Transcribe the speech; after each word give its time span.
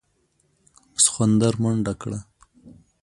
سخوندر 1.03 1.53
منډه 1.63 1.93
کړه. 2.01 2.19